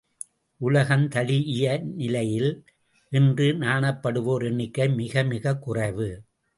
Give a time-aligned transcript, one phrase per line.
[0.61, 1.83] உலகந்தழீஇய
[1.83, 2.65] நிலையில்
[3.09, 6.23] இன்று நாணப்படுவோர் எண்ணிக்கை மிகமிகக் குறைவு.